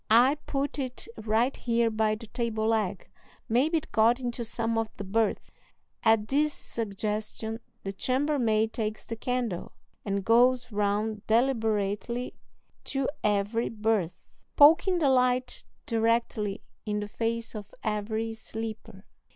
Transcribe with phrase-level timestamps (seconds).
[0.09, 3.07] "I put it right here by the table leg;
[3.47, 5.51] maybe it got into some of the berths."
[6.01, 12.33] At this suggestion the chambermaid takes the candle, and goes round deliberately
[12.85, 14.15] to every berth,
[14.55, 19.05] poking the light directly in the face of every sleeper.